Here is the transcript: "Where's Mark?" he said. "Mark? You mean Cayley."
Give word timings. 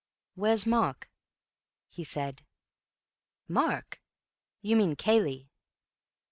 "Where's 0.33 0.65
Mark?" 0.65 1.11
he 1.87 2.03
said. 2.03 2.41
"Mark? 3.47 4.01
You 4.63 4.75
mean 4.75 4.95
Cayley." 4.95 5.51